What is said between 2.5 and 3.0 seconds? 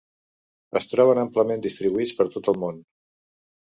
el món.